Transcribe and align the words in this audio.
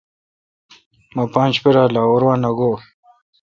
مہ 1.15 1.23
پانچ 1.33 1.53
پرا°لاہور 1.63 2.21
وہ 2.25 2.33
نہ 2.41 2.49
گوئ۔ 2.57 2.75